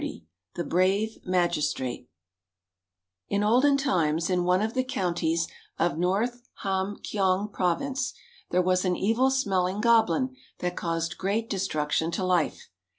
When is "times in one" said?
3.77-4.63